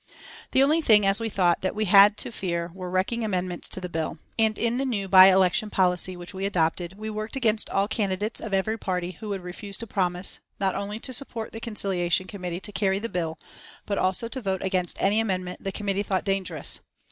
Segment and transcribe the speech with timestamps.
[0.51, 3.79] The only thing, as we thought, that we had to fear were wrecking amendments to
[3.79, 7.69] the bill, and in the new by election policy which we adopted we worked against
[7.69, 11.59] all candidates of every party who would refuse to promise, not only to support the
[11.59, 13.37] Conciliation Committee to carry the bill,
[13.85, 16.79] but also to vote against any amendment the committee thought dangerous.